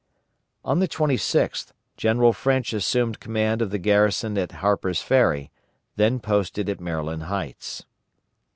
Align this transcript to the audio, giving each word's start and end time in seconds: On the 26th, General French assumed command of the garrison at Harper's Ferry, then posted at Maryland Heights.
On 0.65 0.79
the 0.79 0.87
26th, 0.87 1.73
General 1.95 2.33
French 2.33 2.73
assumed 2.73 3.19
command 3.19 3.61
of 3.61 3.69
the 3.69 3.77
garrison 3.77 4.35
at 4.35 4.51
Harper's 4.53 4.99
Ferry, 5.03 5.51
then 5.95 6.19
posted 6.19 6.67
at 6.69 6.81
Maryland 6.81 7.25
Heights. 7.25 7.85